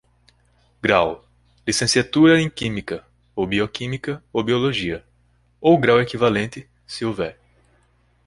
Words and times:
Grau: 0.83 1.23
Licenciatura 1.67 2.41
em 2.41 2.49
Química, 2.49 3.05
ou 3.35 3.45
Bioquímica 3.45 4.23
ou 4.33 4.43
Biologia, 4.43 5.05
ou 5.61 5.77
grau 5.77 6.01
equivalente, 6.01 6.67
se 6.87 7.05
houver. 7.05 7.39